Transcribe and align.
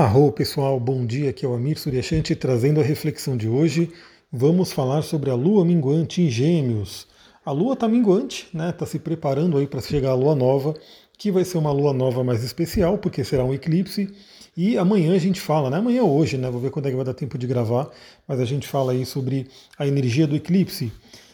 Arro 0.00 0.32
pessoal, 0.32 0.80
bom 0.80 1.04
dia, 1.04 1.28
aqui 1.28 1.44
é 1.44 1.48
o 1.48 1.52
Amir 1.52 1.78
Suryashanti 1.78 2.34
trazendo 2.34 2.80
a 2.80 2.82
reflexão 2.82 3.36
de 3.36 3.46
hoje. 3.46 3.92
Vamos 4.32 4.72
falar 4.72 5.02
sobre 5.02 5.28
a 5.28 5.34
lua 5.34 5.62
minguante 5.62 6.22
em 6.22 6.30
Gêmeos. 6.30 7.06
A 7.44 7.52
lua 7.52 7.74
está 7.74 7.86
minguante, 7.86 8.48
né? 8.54 8.70
Está 8.70 8.86
se 8.86 8.98
preparando 8.98 9.58
aí 9.58 9.66
para 9.66 9.82
chegar 9.82 10.12
a 10.12 10.14
lua 10.14 10.34
nova, 10.34 10.72
que 11.18 11.30
vai 11.30 11.44
ser 11.44 11.58
uma 11.58 11.70
lua 11.70 11.92
nova 11.92 12.24
mais 12.24 12.42
especial, 12.42 12.96
porque 12.96 13.22
será 13.22 13.44
um 13.44 13.52
eclipse. 13.52 14.08
E 14.56 14.78
amanhã 14.78 15.14
a 15.14 15.18
gente 15.18 15.38
fala, 15.38 15.68
né? 15.68 15.76
Amanhã 15.76 16.02
ou 16.02 16.16
hoje, 16.16 16.38
né? 16.38 16.50
Vou 16.50 16.62
ver 16.62 16.70
quando 16.70 16.86
é 16.86 16.90
que 16.90 16.96
vai 16.96 17.04
dar 17.04 17.12
tempo 17.12 17.36
de 17.36 17.46
gravar, 17.46 17.90
mas 18.26 18.40
a 18.40 18.46
gente 18.46 18.66
fala 18.66 18.92
aí 18.92 19.04
sobre 19.04 19.48
a 19.78 19.86
energia 19.86 20.26
do 20.26 20.34
eclipse. 20.34 20.90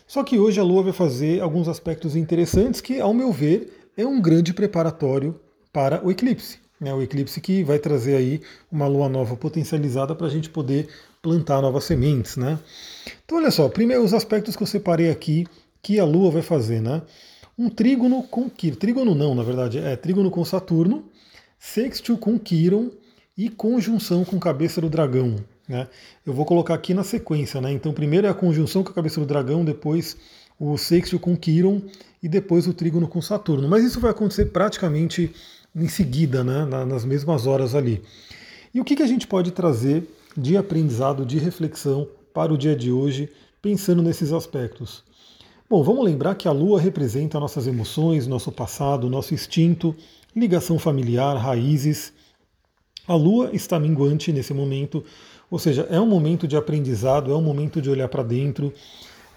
Só 0.09 0.25
que 0.25 0.41
hoje 0.41 0.59
a 0.59 0.64
lua 0.64 0.83
vai 0.83 0.93
fazer 0.93 1.41
alguns 1.41 1.69
aspectos 1.69 2.17
interessantes 2.17 2.80
que, 2.80 2.98
ao 2.98 3.14
meu 3.14 3.30
ver, 3.30 3.93
é 3.96 4.05
um 4.05 4.21
grande 4.21 4.53
preparatório 4.53 5.39
para 5.73 6.05
o 6.05 6.11
eclipse 6.11 6.66
né, 6.81 6.93
o 6.93 7.03
eclipse 7.03 7.41
que 7.41 7.65
vai 7.65 7.79
trazer 7.79 8.17
aí 8.17 8.41
uma 8.71 8.87
lua 8.87 9.09
nova 9.09 9.37
potencializada 9.37 10.15
para 10.15 10.27
a 10.27 10.30
gente 10.30 10.51
poder 10.51 10.89
plantar 11.23 11.61
novas 11.61 11.84
sementes. 11.84 12.37
Né? 12.37 12.59
Então, 13.25 13.39
olha 13.39 13.51
só, 13.51 13.69
primeiro 13.69 14.05
os 14.05 14.15
aspectos 14.15 14.57
que 14.57 14.62
eu 14.62 14.67
separei 14.67 15.11
aqui 15.11 15.47
que 15.83 15.98
a 15.98 16.05
lua 16.05 16.31
vai 16.31 16.43
fazer. 16.43 16.81
Né? 16.81 17.03
Um 17.59 17.69
trígono 17.69 18.23
com 18.25 18.51
Quiron, 18.51 18.77
trígono 18.77 19.15
não, 19.15 19.34
na 19.34 19.43
verdade, 19.43 19.79
é 19.79 19.97
trígono 19.97 20.31
com 20.31 20.45
Saturno, 20.45 21.05
sextil 21.59 22.19
com 22.19 22.39
Quiron 22.39 22.91
e 23.37 23.48
conjunção 23.48 24.25
com 24.25 24.39
cabeça 24.39 24.81
do 24.81 24.89
dragão. 24.89 25.37
Né? 25.69 25.89
Eu 26.25 26.33
vou 26.33 26.45
colocar 26.45 26.75
aqui 26.75 26.95
na 26.95 27.03
sequência, 27.03 27.61
né? 27.61 27.73
Então, 27.73 27.93
primeiro 27.93 28.27
é 28.27 28.31
a 28.31 28.34
conjunção 28.34 28.84
com 28.84 28.91
a 28.91 28.95
cabeça 28.95 29.20
do 29.20 29.27
dragão, 29.27 29.65
depois 29.65 30.17
o 30.59 30.77
sextil 30.79 31.19
com 31.19 31.37
Quiron 31.37 31.83
e 32.23 32.29
depois 32.29 32.67
o 32.67 32.73
trígono 32.73 33.09
com 33.09 33.20
Saturno. 33.20 33.69
Mas 33.69 33.84
isso 33.84 34.01
vai 34.01 34.11
acontecer 34.11 34.47
praticamente 34.47 35.34
em 35.77 35.89
seguida, 35.89 36.43
né, 36.43 36.65
nas 36.87 37.05
mesmas 37.05 37.47
horas 37.47 37.75
ali. 37.75 38.03
E 38.73 38.80
o 38.80 38.84
que, 38.84 38.97
que 38.97 39.03
a 39.03 39.07
gente 39.07 39.27
pode 39.27 39.51
trazer 39.51 40.09
de 40.37 40.57
aprendizado, 40.57 41.25
de 41.25 41.39
reflexão 41.39 42.09
para 42.33 42.53
o 42.53 42.59
dia 42.59 42.75
de 42.75 42.91
hoje, 42.91 43.28
pensando 43.61 44.03
nesses 44.03 44.33
aspectos? 44.33 45.05
Bom, 45.69 45.83
vamos 45.83 46.05
lembrar 46.05 46.34
que 46.34 46.48
a 46.48 46.53
Lua 46.53 46.81
representa 46.81 47.41
nossas 47.41 47.67
emoções, 47.67 48.27
nosso 48.27 48.50
passado, 48.50 49.11
nosso 49.11 49.34
instinto, 49.34 49.95
ligação 50.34 50.78
familiar, 50.78 51.37
raízes. 51.37 52.12
A 53.06 53.15
Lua 53.15 53.50
está 53.53 53.78
minguante 53.78 54.33
nesse 54.33 54.55
momento, 54.55 55.05
ou 55.50 55.59
seja, 55.59 55.87
é 55.91 56.00
um 56.00 56.06
momento 56.06 56.47
de 56.47 56.56
aprendizado, 56.56 57.33
é 57.33 57.37
um 57.37 57.43
momento 57.43 57.83
de 57.83 57.91
olhar 57.91 58.09
para 58.09 58.22
dentro, 58.22 58.72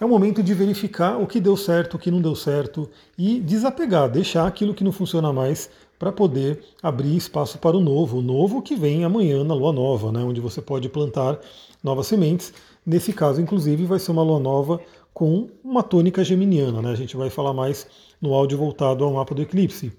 é 0.00 0.04
um 0.04 0.08
momento 0.08 0.42
de 0.42 0.54
verificar 0.54 1.20
o 1.20 1.26
que 1.26 1.38
deu 1.38 1.56
certo, 1.58 1.94
o 1.94 1.98
que 1.98 2.10
não 2.10 2.22
deu 2.22 2.34
certo 2.34 2.88
e 3.18 3.38
desapegar, 3.38 4.10
deixar 4.10 4.46
aquilo 4.46 4.74
que 4.74 4.82
não 4.82 4.92
funciona 4.92 5.30
mais 5.30 5.68
para 5.98 6.10
poder 6.10 6.64
abrir 6.82 7.14
espaço 7.14 7.58
para 7.58 7.76
o 7.76 7.80
novo, 7.80 8.18
o 8.18 8.22
novo 8.22 8.62
que 8.62 8.74
vem 8.74 9.04
amanhã 9.04 9.44
na 9.44 9.52
lua 9.52 9.72
nova, 9.72 10.10
né, 10.10 10.24
onde 10.24 10.40
você 10.40 10.62
pode 10.62 10.88
plantar 10.88 11.38
novas 11.84 12.06
sementes. 12.06 12.54
Nesse 12.86 13.12
caso, 13.12 13.42
inclusive, 13.42 13.84
vai 13.84 13.98
ser 13.98 14.10
uma 14.10 14.22
lua 14.22 14.40
nova 14.40 14.80
com 15.12 15.48
uma 15.62 15.82
tônica 15.82 16.24
geminiana, 16.24 16.80
né? 16.80 16.92
A 16.92 16.94
gente 16.94 17.14
vai 17.14 17.28
falar 17.28 17.52
mais 17.52 17.86
no 18.18 18.32
áudio 18.32 18.56
voltado 18.56 19.04
ao 19.04 19.12
mapa 19.12 19.34
do 19.34 19.42
eclipse. 19.42 19.92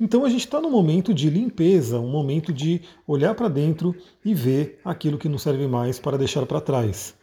Então 0.00 0.24
a 0.24 0.28
gente 0.28 0.40
está 0.40 0.60
num 0.60 0.70
momento 0.70 1.14
de 1.14 1.30
limpeza, 1.30 2.00
um 2.00 2.10
momento 2.10 2.52
de 2.52 2.82
olhar 3.06 3.34
para 3.34 3.48
dentro 3.48 3.94
e 4.24 4.34
ver 4.34 4.80
aquilo 4.84 5.18
que 5.18 5.28
não 5.28 5.38
serve 5.38 5.68
mais 5.68 6.00
para 6.00 6.18
deixar 6.18 6.44
para 6.46 6.60
trás. 6.60 7.14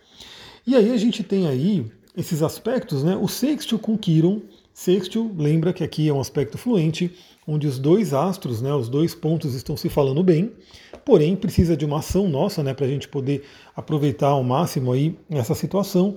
E 0.66 0.76
aí 0.76 0.92
a 0.92 0.98
gente 0.98 1.22
tem 1.22 1.48
aí 1.48 1.86
esses 2.16 2.42
aspectos, 2.44 3.03
né? 3.03 3.17
O 3.17 3.28
sextil 3.28 3.80
com 3.80 3.97
Quiron. 3.97 4.42
Sextil, 4.73 5.31
lembra 5.38 5.72
que 5.72 5.83
aqui 5.83 6.09
é 6.09 6.14
um 6.14 6.19
aspecto 6.19 6.58
fluente, 6.58 7.16
onde 7.47 7.67
os 7.67 7.78
dois 7.78 8.11
astros, 8.11 8.59
né, 8.59 8.73
os 8.73 8.89
dois 8.89 9.14
pontos 9.14 9.53
estão 9.53 9.78
se 9.78 9.88
falando 9.88 10.23
bem, 10.23 10.52
porém 11.06 11.36
precisa 11.36 11.78
de 11.78 11.86
uma 11.86 12.00
ação 12.00 12.28
nossa 12.28 12.64
né, 12.64 12.73
para 12.73 12.88
a 12.88 12.89
gente 12.89 13.08
poder 13.08 13.44
aproveitar 13.75 14.30
ao 14.30 14.44
máximo 14.44 14.91
aí 14.91 15.16
essa 15.30 15.53
situação. 15.53 16.16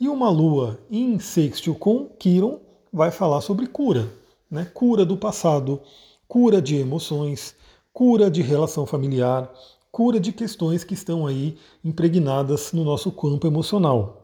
E 0.00 0.08
uma 0.08 0.30
lua 0.30 0.80
em 0.90 1.18
sextil 1.18 1.74
com 1.74 2.06
Quiron 2.18 2.60
vai 2.90 3.10
falar 3.10 3.42
sobre 3.42 3.66
cura, 3.66 4.08
né, 4.50 4.64
cura 4.72 5.04
do 5.04 5.16
passado, 5.16 5.80
cura 6.26 6.62
de 6.62 6.76
emoções, 6.76 7.54
cura 7.92 8.30
de 8.30 8.40
relação 8.40 8.86
familiar, 8.86 9.52
cura 9.90 10.18
de 10.18 10.32
questões 10.32 10.82
que 10.84 10.94
estão 10.94 11.26
aí 11.26 11.58
impregnadas 11.84 12.72
no 12.72 12.84
nosso 12.84 13.10
campo 13.12 13.46
emocional. 13.46 14.17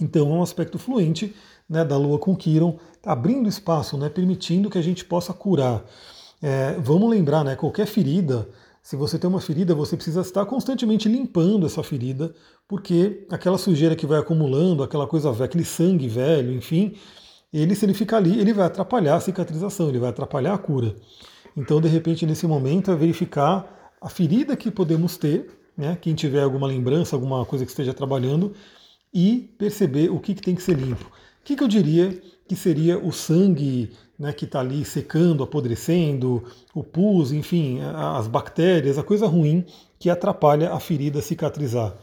Então 0.00 0.30
é 0.30 0.38
um 0.38 0.42
aspecto 0.42 0.78
fluente 0.78 1.34
né, 1.68 1.84
da 1.84 1.96
Lua 1.96 2.18
com 2.18 2.36
Quiron, 2.36 2.78
abrindo 3.04 3.48
espaço, 3.48 3.96
né, 3.96 4.08
permitindo 4.08 4.70
que 4.70 4.78
a 4.78 4.82
gente 4.82 5.04
possa 5.04 5.32
curar. 5.32 5.84
É, 6.42 6.76
vamos 6.78 7.10
lembrar, 7.10 7.44
né, 7.44 7.56
qualquer 7.56 7.86
ferida, 7.86 8.48
se 8.82 8.94
você 8.94 9.18
tem 9.18 9.28
uma 9.28 9.40
ferida, 9.40 9.74
você 9.74 9.96
precisa 9.96 10.20
estar 10.20 10.46
constantemente 10.46 11.08
limpando 11.08 11.66
essa 11.66 11.82
ferida, 11.82 12.32
porque 12.68 13.26
aquela 13.30 13.58
sujeira 13.58 13.96
que 13.96 14.06
vai 14.06 14.20
acumulando, 14.20 14.82
aquela 14.82 15.08
coisa 15.08 15.32
velha, 15.32 15.46
aquele 15.46 15.64
sangue 15.64 16.08
velho, 16.08 16.52
enfim, 16.52 16.94
ele, 17.52 17.74
se 17.74 17.84
ele 17.84 17.94
ficar 17.94 18.18
ali, 18.18 18.38
ele 18.38 18.52
vai 18.52 18.66
atrapalhar 18.66 19.16
a 19.16 19.20
cicatrização, 19.20 19.88
ele 19.88 19.98
vai 19.98 20.10
atrapalhar 20.10 20.54
a 20.54 20.58
cura. 20.58 20.94
Então, 21.56 21.80
de 21.80 21.88
repente, 21.88 22.24
nesse 22.26 22.46
momento, 22.46 22.90
é 22.90 22.94
verificar 22.94 23.90
a 24.00 24.08
ferida 24.08 24.56
que 24.56 24.70
podemos 24.70 25.16
ter, 25.16 25.48
né, 25.76 25.98
quem 26.00 26.14
tiver 26.14 26.42
alguma 26.42 26.66
lembrança, 26.66 27.16
alguma 27.16 27.44
coisa 27.44 27.64
que 27.64 27.70
esteja 27.72 27.92
trabalhando, 27.92 28.52
e 29.16 29.50
perceber 29.58 30.10
o 30.10 30.20
que, 30.20 30.34
que 30.34 30.42
tem 30.42 30.54
que 30.54 30.62
ser 30.62 30.76
limpo 30.76 31.10
que, 31.46 31.54
que 31.54 31.62
eu 31.62 31.68
diria 31.68 32.20
que 32.48 32.56
seria 32.56 32.98
o 32.98 33.12
sangue 33.12 33.92
né, 34.18 34.32
que 34.32 34.44
está 34.44 34.58
ali 34.58 34.84
secando, 34.84 35.44
apodrecendo, 35.44 36.42
o 36.74 36.82
pus, 36.82 37.30
enfim, 37.30 37.80
as 37.80 38.26
bactérias, 38.26 38.98
a 38.98 39.02
coisa 39.04 39.28
ruim 39.28 39.64
que 39.98 40.10
atrapalha 40.10 40.72
a 40.72 40.80
ferida 40.80 41.22
cicatrizar? 41.22 41.94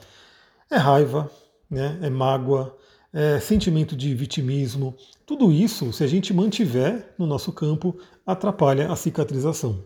É 0.71 0.77
raiva, 0.77 1.29
né, 1.69 1.99
é 2.01 2.09
mágoa, 2.09 2.75
é 3.11 3.37
sentimento 3.41 3.97
de 3.97 4.15
vitimismo. 4.15 4.95
Tudo 5.25 5.51
isso, 5.51 5.91
se 5.91 6.05
a 6.05 6.07
gente 6.07 6.33
mantiver 6.33 7.13
no 7.17 7.27
nosso 7.27 7.51
campo, 7.51 7.97
atrapalha 8.25 8.89
a 8.89 8.95
cicatrização. 8.95 9.83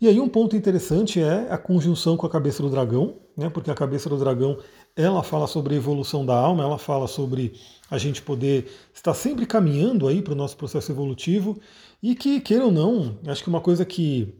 E 0.00 0.06
aí 0.06 0.20
um 0.20 0.28
ponto 0.28 0.56
interessante 0.56 1.20
é 1.20 1.48
a 1.50 1.58
conjunção 1.58 2.16
com 2.16 2.24
a 2.24 2.30
cabeça 2.30 2.62
do 2.62 2.70
dragão, 2.70 3.16
né, 3.36 3.50
porque 3.50 3.70
a 3.70 3.74
cabeça 3.74 4.08
do 4.08 4.16
dragão 4.16 4.58
ela 4.96 5.22
fala 5.22 5.46
sobre 5.46 5.74
a 5.74 5.76
evolução 5.78 6.24
da 6.24 6.34
alma, 6.34 6.62
ela 6.62 6.78
fala 6.78 7.06
sobre 7.06 7.54
a 7.90 7.98
gente 7.98 8.22
poder 8.22 8.70
estar 8.94 9.14
sempre 9.14 9.46
caminhando 9.46 10.06
aí 10.06 10.22
para 10.22 10.32
o 10.32 10.36
nosso 10.36 10.56
processo 10.56 10.92
evolutivo 10.92 11.58
e 12.02 12.14
que, 12.14 12.40
queira 12.40 12.64
ou 12.64 12.70
não, 12.70 13.18
acho 13.26 13.42
que 13.42 13.48
uma 13.48 13.60
coisa 13.60 13.84
que 13.84 14.34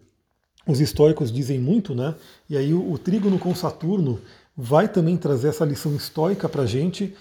os 0.67 0.81
históricos 0.81 1.33
dizem 1.33 1.59
muito, 1.59 1.95
né? 1.95 2.15
E 2.49 2.57
aí 2.57 2.73
o, 2.73 2.93
o 2.93 2.99
trígono 2.99 3.39
com 3.39 3.55
Saturno 3.55 4.21
vai 4.57 4.89
também 4.89 5.17
trazer 5.17 5.49
essa 5.49 5.65
lição 5.65 5.95
histórica 5.95 6.49
para 6.49 6.63
a 6.63 6.67
gente. 6.67 7.15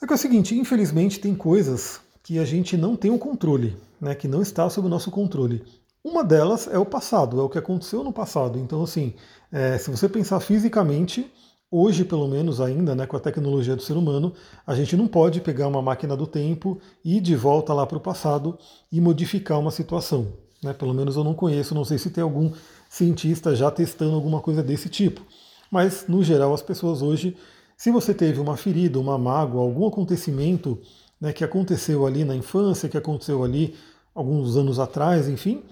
É 0.00 0.06
que 0.06 0.12
é 0.12 0.16
o 0.16 0.18
seguinte, 0.18 0.54
infelizmente 0.54 1.18
tem 1.18 1.34
coisas 1.34 2.00
que 2.22 2.38
a 2.38 2.44
gente 2.44 2.76
não 2.76 2.96
tem 2.96 3.10
o 3.10 3.18
controle, 3.18 3.76
né? 4.00 4.14
Que 4.14 4.28
não 4.28 4.42
está 4.42 4.68
sob 4.68 4.86
o 4.86 4.90
nosso 4.90 5.10
controle. 5.10 5.64
Uma 6.02 6.24
delas 6.24 6.66
é 6.66 6.78
o 6.78 6.86
passado, 6.86 7.38
é 7.40 7.42
o 7.42 7.48
que 7.48 7.58
aconteceu 7.58 8.02
no 8.02 8.12
passado. 8.12 8.58
Então, 8.58 8.82
assim, 8.82 9.14
é, 9.52 9.76
se 9.76 9.90
você 9.90 10.08
pensar 10.08 10.40
fisicamente, 10.40 11.30
Hoje, 11.72 12.04
pelo 12.04 12.26
menos 12.26 12.60
ainda, 12.60 12.96
né, 12.96 13.06
com 13.06 13.16
a 13.16 13.20
tecnologia 13.20 13.76
do 13.76 13.82
ser 13.82 13.92
humano, 13.92 14.32
a 14.66 14.74
gente 14.74 14.96
não 14.96 15.06
pode 15.06 15.40
pegar 15.40 15.68
uma 15.68 15.80
máquina 15.80 16.16
do 16.16 16.26
tempo 16.26 16.80
e 17.04 17.18
ir 17.18 17.20
de 17.20 17.36
volta 17.36 17.72
lá 17.72 17.86
para 17.86 17.96
o 17.96 18.00
passado 18.00 18.58
e 18.90 19.00
modificar 19.00 19.56
uma 19.60 19.70
situação. 19.70 20.32
Né? 20.60 20.72
Pelo 20.72 20.92
menos 20.92 21.14
eu 21.14 21.22
não 21.22 21.32
conheço, 21.32 21.72
não 21.72 21.84
sei 21.84 21.96
se 21.96 22.10
tem 22.10 22.24
algum 22.24 22.50
cientista 22.88 23.54
já 23.54 23.70
testando 23.70 24.16
alguma 24.16 24.40
coisa 24.40 24.64
desse 24.64 24.88
tipo. 24.88 25.22
Mas, 25.70 26.06
no 26.08 26.24
geral, 26.24 26.52
as 26.52 26.60
pessoas 26.60 27.02
hoje, 27.02 27.36
se 27.76 27.92
você 27.92 28.12
teve 28.12 28.40
uma 28.40 28.56
ferida, 28.56 28.98
uma 28.98 29.16
mágoa, 29.16 29.62
algum 29.62 29.86
acontecimento 29.86 30.76
né, 31.20 31.32
que 31.32 31.44
aconteceu 31.44 32.04
ali 32.04 32.24
na 32.24 32.34
infância, 32.34 32.88
que 32.88 32.98
aconteceu 32.98 33.44
ali 33.44 33.76
alguns 34.12 34.56
anos 34.56 34.80
atrás, 34.80 35.28
enfim, 35.28 35.62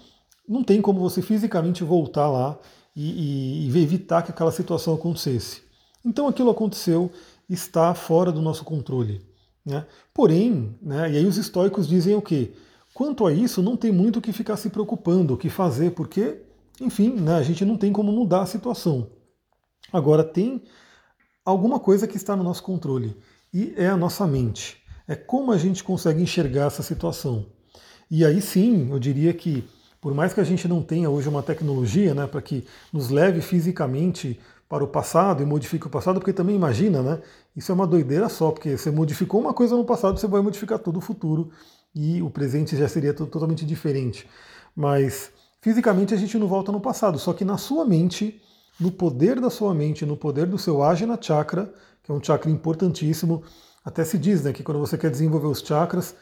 não 0.47 0.63
tem 0.63 0.81
como 0.81 1.01
você 1.01 1.21
fisicamente 1.21 1.83
voltar 1.83 2.29
lá 2.29 2.57
e, 2.95 3.67
e, 3.67 3.69
e 3.69 3.83
evitar 3.83 4.21
que 4.21 4.31
aquela 4.31 4.51
situação 4.51 4.93
acontecesse. 4.93 5.67
Então 6.03 6.27
aquilo 6.27 6.49
aconteceu, 6.49 7.11
está 7.49 7.93
fora 7.93 8.31
do 8.31 8.41
nosso 8.41 8.63
controle. 8.63 9.21
Né? 9.65 9.85
Porém, 10.13 10.75
né, 10.81 11.11
e 11.11 11.17
aí 11.17 11.25
os 11.25 11.37
estoicos 11.37 11.87
dizem 11.87 12.15
o 12.15 12.21
quê? 12.21 12.51
Quanto 12.93 13.25
a 13.25 13.31
isso, 13.31 13.61
não 13.61 13.77
tem 13.77 13.91
muito 13.91 14.19
o 14.19 14.21
que 14.21 14.33
ficar 14.33 14.57
se 14.57 14.69
preocupando, 14.69 15.33
o 15.33 15.37
que 15.37 15.49
fazer, 15.49 15.91
porque, 15.91 16.41
enfim, 16.81 17.11
né, 17.11 17.35
a 17.35 17.43
gente 17.43 17.63
não 17.63 17.77
tem 17.77 17.93
como 17.93 18.11
mudar 18.11 18.41
a 18.41 18.45
situação. 18.45 19.07
Agora, 19.91 20.23
tem 20.23 20.63
alguma 21.45 21.79
coisa 21.79 22.07
que 22.07 22.17
está 22.17 22.35
no 22.35 22.43
nosso 22.43 22.63
controle, 22.63 23.15
e 23.53 23.73
é 23.77 23.87
a 23.87 23.97
nossa 23.97 24.27
mente. 24.27 24.77
É 25.07 25.15
como 25.15 25.51
a 25.51 25.57
gente 25.57 25.83
consegue 25.83 26.21
enxergar 26.21 26.65
essa 26.65 26.83
situação. 26.83 27.45
E 28.11 28.25
aí 28.25 28.41
sim, 28.41 28.89
eu 28.91 28.99
diria 28.99 29.33
que, 29.33 29.63
por 30.01 30.13
mais 30.13 30.33
que 30.33 30.39
a 30.39 30.43
gente 30.43 30.67
não 30.67 30.81
tenha 30.81 31.09
hoje 31.09 31.29
uma 31.29 31.43
tecnologia 31.43 32.13
né, 32.13 32.27
para 32.27 32.41
que 32.41 32.65
nos 32.91 33.09
leve 33.09 33.41
fisicamente 33.41 34.39
para 34.69 34.83
o 34.83 34.87
passado 34.87 35.41
e 35.41 35.45
modifique 35.45 35.87
o 35.87 35.89
passado, 35.89 36.19
porque 36.19 36.31
também 36.31 36.55
imagina, 36.55 37.01
né? 37.01 37.21
Isso 37.55 37.71
é 37.71 37.75
uma 37.75 37.87
doideira 37.87 38.29
só, 38.29 38.51
porque 38.51 38.77
você 38.77 38.91
modificou 38.91 39.41
uma 39.41 39.53
coisa 39.53 39.75
no 39.75 39.83
passado, 39.83 40.19
você 40.19 40.27
vai 40.27 40.41
modificar 40.41 40.77
todo 40.77 40.97
o 40.97 41.01
futuro 41.01 41.49
e 41.93 42.21
o 42.21 42.29
presente 42.29 42.77
já 42.77 42.87
seria 42.87 43.13
totalmente 43.13 43.65
diferente. 43.65 44.29
Mas 44.75 45.31
fisicamente 45.59 46.13
a 46.13 46.17
gente 46.17 46.37
não 46.37 46.47
volta 46.47 46.71
no 46.71 46.79
passado, 46.79 47.17
só 47.17 47.33
que 47.33 47.43
na 47.43 47.57
sua 47.57 47.83
mente 47.83 48.39
no 48.79 48.91
poder 48.91 49.39
da 49.41 49.49
sua 49.49 49.73
mente, 49.73 50.05
no 50.05 50.15
poder 50.15 50.45
do 50.45 50.57
seu 50.57 50.81
Ajna 50.81 51.17
Chakra, 51.19 51.71
que 52.01 52.11
é 52.11 52.15
um 52.15 52.23
chakra 52.23 52.49
importantíssimo. 52.49 53.43
Até 53.83 54.05
se 54.05 54.17
diz 54.17 54.43
né, 54.43 54.53
que 54.53 54.63
quando 54.63 54.79
você 54.79 54.97
quer 54.97 55.11
desenvolver 55.11 55.47
os 55.47 55.59
chakras, 55.59 56.15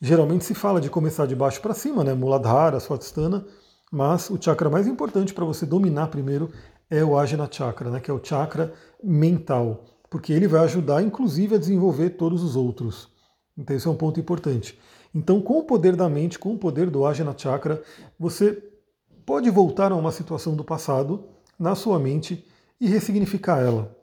geralmente 0.00 0.44
se 0.44 0.54
fala 0.54 0.80
de 0.80 0.88
começar 0.88 1.26
de 1.26 1.34
baixo 1.34 1.60
para 1.60 1.74
cima, 1.74 2.04
né, 2.04 2.14
Muladhara, 2.14 2.78
Swadhisthana, 2.78 3.44
mas 3.90 4.30
o 4.30 4.40
chakra 4.40 4.70
mais 4.70 4.86
importante 4.86 5.34
para 5.34 5.44
você 5.44 5.66
dominar 5.66 6.06
primeiro 6.08 6.50
é 6.90 7.04
o 7.04 7.18
Ajna 7.18 7.48
Chakra, 7.50 7.90
né, 7.90 8.00
que 8.00 8.10
é 8.10 8.14
o 8.14 8.22
chakra 8.22 8.72
mental, 9.02 9.84
porque 10.08 10.32
ele 10.32 10.46
vai 10.46 10.62
ajudar 10.64 11.02
inclusive 11.02 11.54
a 11.54 11.58
desenvolver 11.58 12.10
todos 12.10 12.42
os 12.42 12.56
outros. 12.56 13.08
Então 13.56 13.76
esse 13.76 13.86
é 13.86 13.90
um 13.90 13.96
ponto 13.96 14.20
importante. 14.20 14.78
Então, 15.14 15.40
com 15.40 15.58
o 15.58 15.64
poder 15.64 15.94
da 15.94 16.08
mente, 16.08 16.38
com 16.40 16.52
o 16.54 16.58
poder 16.58 16.90
do 16.90 17.06
Ajna 17.06 17.34
Chakra, 17.38 17.80
você 18.18 18.60
pode 19.24 19.48
voltar 19.48 19.92
a 19.92 19.96
uma 19.96 20.10
situação 20.10 20.56
do 20.56 20.64
passado 20.64 21.28
na 21.56 21.76
sua 21.76 22.00
mente 22.00 22.44
e 22.80 22.88
ressignificar 22.88 23.60
ela, 23.60 23.96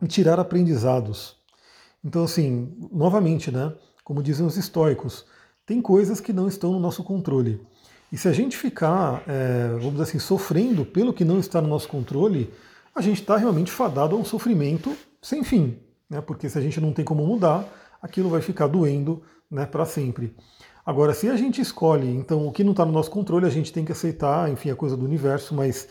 e 0.00 0.06
tirar 0.06 0.40
aprendizados. 0.40 1.36
Então, 2.02 2.24
assim, 2.24 2.74
novamente, 2.90 3.50
né? 3.50 3.74
Como 4.02 4.22
dizem 4.22 4.46
os 4.46 4.56
estoicos, 4.56 5.26
tem 5.66 5.82
coisas 5.82 6.20
que 6.20 6.32
não 6.32 6.48
estão 6.48 6.72
no 6.72 6.80
nosso 6.80 7.04
controle. 7.04 7.60
E 8.14 8.16
se 8.16 8.28
a 8.28 8.32
gente 8.32 8.56
ficar, 8.56 9.24
é, 9.26 9.70
vamos 9.70 9.94
dizer 9.94 10.04
assim, 10.04 10.20
sofrendo 10.20 10.86
pelo 10.86 11.12
que 11.12 11.24
não 11.24 11.40
está 11.40 11.60
no 11.60 11.66
nosso 11.66 11.88
controle, 11.88 12.48
a 12.94 13.02
gente 13.02 13.20
está 13.20 13.36
realmente 13.36 13.72
fadado 13.72 14.14
a 14.14 14.18
um 14.20 14.24
sofrimento 14.24 14.96
sem 15.20 15.42
fim. 15.42 15.80
Né? 16.08 16.20
Porque 16.20 16.48
se 16.48 16.56
a 16.56 16.60
gente 16.60 16.80
não 16.80 16.92
tem 16.92 17.04
como 17.04 17.26
mudar, 17.26 17.68
aquilo 18.00 18.28
vai 18.28 18.40
ficar 18.40 18.68
doendo 18.68 19.20
né, 19.50 19.66
para 19.66 19.84
sempre. 19.84 20.32
Agora, 20.86 21.12
se 21.12 21.28
a 21.28 21.34
gente 21.34 21.60
escolhe, 21.60 22.06
então 22.06 22.46
o 22.46 22.52
que 22.52 22.62
não 22.62 22.70
está 22.70 22.86
no 22.86 22.92
nosso 22.92 23.10
controle, 23.10 23.46
a 23.46 23.50
gente 23.50 23.72
tem 23.72 23.84
que 23.84 23.90
aceitar, 23.90 24.48
enfim, 24.48 24.70
a 24.70 24.76
coisa 24.76 24.96
do 24.96 25.04
universo, 25.04 25.52
mas 25.52 25.88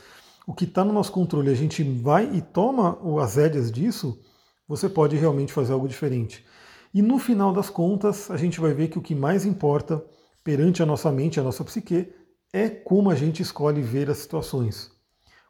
o 0.48 0.54
que 0.54 0.64
está 0.64 0.86
no 0.86 0.94
nosso 0.94 1.12
controle, 1.12 1.50
a 1.50 1.56
gente 1.56 1.84
vai 1.84 2.34
e 2.34 2.42
toma 2.42 3.00
as 3.22 3.36
rédeas 3.36 3.70
disso, 3.70 4.18
você 4.66 4.88
pode 4.88 5.18
realmente 5.18 5.52
fazer 5.52 5.74
algo 5.74 5.90
diferente. 5.90 6.46
E 6.94 7.02
no 7.02 7.20
final 7.20 7.52
das 7.52 7.70
contas, 7.70 8.32
a 8.32 8.38
gente 8.38 8.62
vai 8.62 8.74
ver 8.74 8.88
que 8.88 8.98
o 8.98 9.02
que 9.02 9.14
mais 9.14 9.46
importa 9.46 10.02
perante 10.44 10.84
a 10.84 10.86
nossa 10.86 11.12
mente, 11.12 11.40
a 11.40 11.44
nossa 11.44 11.64
psique, 11.64 12.14
é 12.52 12.70
como 12.70 13.10
a 13.10 13.16
gente 13.16 13.42
escolhe 13.42 13.82
ver 13.82 14.10
as 14.10 14.18
situações, 14.18 14.92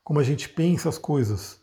como 0.03 0.19
a 0.19 0.23
gente 0.23 0.47
pensa 0.47 0.87
as 0.89 0.97
coisas, 0.97 1.59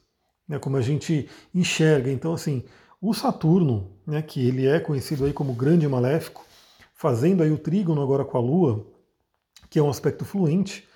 né, 0.46 0.58
como 0.58 0.76
a 0.76 0.82
gente 0.82 1.28
enxerga. 1.54 2.10
Então, 2.10 2.34
assim, 2.34 2.64
o 3.00 3.14
Saturno, 3.14 3.92
né, 4.06 4.20
que 4.20 4.46
ele 4.46 4.66
é 4.66 4.78
conhecido 4.80 5.24
aí 5.24 5.32
como 5.32 5.54
grande 5.54 5.88
maléfico, 5.88 6.44
fazendo 6.94 7.42
aí 7.42 7.50
o 7.50 7.58
trígono 7.58 8.02
agora 8.02 8.24
com 8.24 8.36
a 8.36 8.40
Lua, 8.40 8.86
que 9.70 9.78
é 9.78 9.82
um 9.82 9.88
aspecto 9.88 10.24
fluente, 10.24 10.86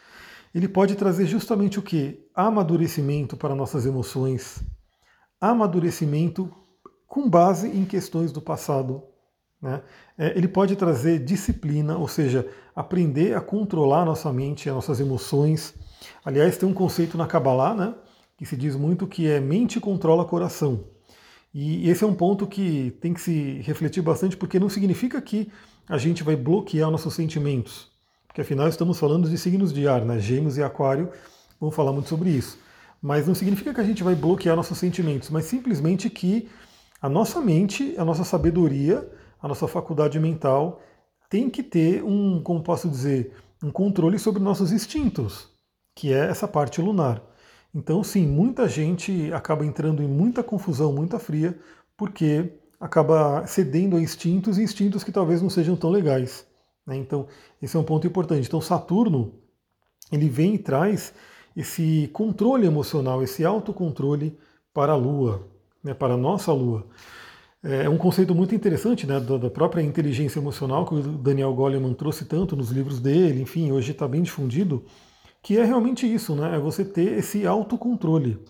ele 0.55 0.69
pode 0.69 0.95
trazer 0.95 1.27
justamente 1.27 1.79
o 1.79 1.83
que? 1.83 2.29
Amadurecimento 2.35 3.37
para 3.37 3.55
nossas 3.55 3.87
emoções, 3.87 4.63
amadurecimento 5.41 6.53
com 7.07 7.29
base 7.29 7.69
em 7.69 7.85
questões 7.85 8.33
do 8.33 8.41
passado. 8.41 9.03
Né? 9.65 9.81
É, 10.19 10.37
ele 10.37 10.47
pode 10.47 10.77
trazer 10.77 11.19
disciplina, 11.25 11.97
ou 11.97 12.07
seja, 12.07 12.47
aprender 12.77 13.35
a 13.35 13.41
controlar 13.41 14.05
nossa 14.05 14.31
mente, 14.31 14.69
as 14.69 14.75
nossas 14.75 15.01
emoções. 15.01 15.75
Aliás, 16.23 16.59
tem 16.59 16.69
um 16.69 16.75
conceito 16.75 17.17
na 17.17 17.27
Kabbalah, 17.27 17.73
né, 17.73 17.95
que 18.37 18.45
se 18.45 18.59
diz 18.59 18.77
muito 18.77 19.07
que 19.07 19.27
é 19.27 19.41
mente 19.41 19.81
controla 19.81 20.27
coração. 20.27 20.85
E 21.55 21.89
esse 21.89 22.05
é 22.05 22.07
um 22.07 22.13
ponto 22.13 22.47
que 22.47 22.95
tem 23.01 23.15
que 23.15 23.21
se 23.23 23.63
refletir 23.63 24.03
bastante, 24.03 24.37
porque 24.37 24.61
não 24.61 24.69
significa 24.69 25.19
que 25.23 25.51
a 25.89 25.97
gente 25.97 26.23
vai 26.23 26.37
bloquear 26.37 26.91
nossos 26.91 27.15
sentimentos. 27.15 27.91
Porque 28.27 28.43
afinal 28.43 28.69
estamos 28.69 28.99
falando 28.99 29.31
de 29.31 29.39
signos 29.39 29.73
de 29.73 29.89
ar, 29.89 30.05
né? 30.05 30.19
Gêmeos 30.19 30.59
e 30.59 30.63
Aquário, 30.63 31.09
vamos 31.59 31.75
falar 31.75 31.93
muito 31.93 32.09
sobre 32.11 32.29
isso. 32.29 32.59
Mas 33.01 33.27
não 33.27 33.35
significa 33.35 33.73
que 33.73 33.81
a 33.81 33.85
gente 33.85 34.03
vai 34.03 34.15
bloquear 34.15 34.57
nossos 34.57 34.77
sentimentos, 34.77 35.31
mas 35.31 35.47
simplesmente 35.47 36.11
que 36.11 36.51
a 37.01 37.09
nossa 37.09 37.41
mente, 37.41 37.95
a 37.97 38.05
nossa 38.05 38.25
sabedoria, 38.25 39.09
a 39.45 39.49
nossa 39.49 39.69
faculdade 39.69 40.19
mental 40.19 40.81
tem 41.29 41.51
que 41.51 41.63
ter 41.63 42.03
um, 42.03 42.43
como 42.43 42.63
posso 42.63 42.89
dizer, 42.89 43.31
um 43.63 43.71
controle 43.71 44.19
sobre 44.19 44.43
nossos 44.43 44.73
instintos, 44.73 45.51
que 45.95 46.15
é 46.15 46.31
essa 46.31 46.49
parte 46.49 46.81
lunar. 46.81 47.23
Então, 47.75 48.03
sim, 48.03 48.27
muita 48.27 48.67
gente 48.67 49.31
acaba 49.35 49.67
entrando 49.67 50.03
em 50.03 50.09
muita 50.09 50.43
confusão, 50.43 50.95
muita 50.95 51.19
fria, 51.19 51.59
porque 51.95 52.55
acaba 52.81 53.47
cedendo 53.47 53.97
a 53.97 54.01
instintos 54.01 54.57
e 54.57 54.63
instintos 54.63 55.05
que 55.05 55.13
talvez 55.13 55.43
não 55.43 55.51
sejam 55.51 55.77
tão 55.77 55.91
legais. 55.91 56.47
Né? 56.87 56.97
Então, 56.97 57.27
esse 57.61 57.77
é 57.77 57.79
um 57.79 57.85
ponto 57.85 58.07
importante. 58.07 58.49
Então, 58.49 58.63
Saturno, 58.63 59.35
ele 60.11 60.31
vem 60.31 60.55
e 60.55 60.59
traz 60.59 61.13
esse 61.55 62.09
controle 62.15 62.67
emocional, 62.67 63.23
esse 63.23 63.45
autocontrole 63.45 64.39
para 64.73 64.93
a 64.93 64.97
Lua, 64.97 65.47
né, 65.83 65.93
para 65.93 66.15
a 66.15 66.19
nossa 66.19 66.51
Lua. 66.51 66.87
É 67.67 67.89
um 67.89 67.97
conceito 67.97 68.35
muito 68.35 68.55
interessante 68.55 69.07
né, 69.07 69.19
da 69.19 69.49
própria 69.49 69.81
inteligência 69.81 70.39
emocional 70.39 70.85
que 70.85 70.95
o 70.95 71.01
Daniel 71.01 71.55
Goleman 71.55 71.95
trouxe 71.95 72.27
tanto 72.27 72.55
nos 72.55 72.71
livros 72.71 73.01
dele, 73.01 73.41
enfim, 73.41 73.73
hoje 73.73 73.93
está 73.93 74.07
bem 74.07 74.23
difundido 74.23 74.85
que 75.45 75.59
é 75.59 75.65
realmente 75.65 76.13
isso, 76.13 76.35
né? 76.35 76.57
É 76.57 76.59
você 76.59 76.83
ter 76.83 77.19
esse 77.19 77.47
autocontrole, 77.47 78.43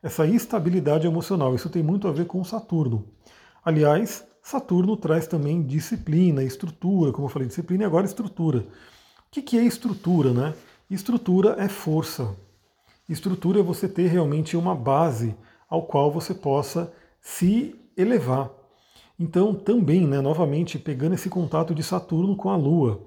essa 0.00 0.24
estabilidade 0.24 1.04
emocional. 1.04 1.52
Isso 1.52 1.68
tem 1.68 1.82
muito 1.82 2.06
a 2.06 2.12
ver 2.12 2.26
com 2.26 2.44
Saturno. 2.44 3.04
Aliás, 3.64 4.24
Saturno 4.40 4.96
traz 4.96 5.26
também 5.26 5.60
disciplina, 5.60 6.44
estrutura, 6.44 7.10
como 7.10 7.26
eu 7.26 7.30
falei, 7.30 7.48
disciplina 7.48 7.82
e 7.82 7.86
agora 7.86 8.06
estrutura. 8.06 8.60
O 8.60 9.30
que 9.30 9.58
é 9.58 9.64
estrutura, 9.64 10.32
né? 10.32 10.54
Estrutura 10.88 11.56
é 11.58 11.68
força. 11.68 12.36
Estrutura 13.08 13.58
é 13.58 13.62
você 13.62 13.88
ter 13.88 14.06
realmente 14.06 14.56
uma 14.56 14.76
base 14.76 15.34
ao 15.68 15.86
qual 15.86 16.08
você 16.08 16.32
possa 16.32 16.92
se 17.20 17.74
elevar. 17.98 18.50
Então, 19.18 19.52
também, 19.52 20.06
né, 20.06 20.20
novamente, 20.20 20.78
pegando 20.78 21.16
esse 21.16 21.28
contato 21.28 21.74
de 21.74 21.82
Saturno 21.82 22.36
com 22.36 22.48
a 22.48 22.56
Lua. 22.56 23.02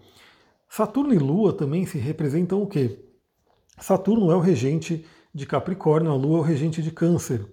Saturno 0.69 1.13
e 1.13 1.17
Lua 1.17 1.53
também 1.53 1.85
se 1.85 1.97
representam 1.97 2.61
o 2.61 2.67
quê? 2.67 2.99
Saturno 3.79 4.29
é 4.31 4.35
o 4.35 4.39
regente 4.39 5.05
de 5.33 5.45
Capricórnio, 5.45 6.11
a 6.11 6.15
Lua 6.15 6.39
é 6.39 6.41
o 6.41 6.43
regente 6.43 6.83
de 6.83 6.91
Câncer. 6.91 7.45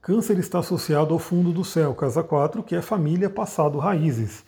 Câncer 0.00 0.38
está 0.38 0.60
associado 0.60 1.12
ao 1.12 1.18
fundo 1.18 1.52
do 1.52 1.64
céu, 1.64 1.92
casa 1.92 2.22
4, 2.22 2.62
que 2.62 2.76
é 2.76 2.80
família, 2.80 3.28
passado, 3.28 3.78
raízes. 3.78 4.44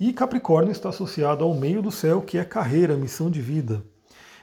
E 0.00 0.12
Capricórnio 0.12 0.72
está 0.72 0.88
associado 0.88 1.44
ao 1.44 1.54
meio 1.54 1.80
do 1.80 1.92
céu, 1.92 2.22
que 2.22 2.38
é 2.38 2.44
carreira, 2.44 2.96
missão 2.96 3.30
de 3.30 3.40
vida. 3.40 3.84